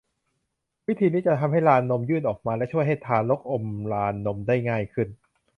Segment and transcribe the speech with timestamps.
[0.87, 5.07] วิธีนี้จะทำให้ลานนมยื่นออกมาและช่วยให้ทารกอมลานนมได้ง่ายขึ้น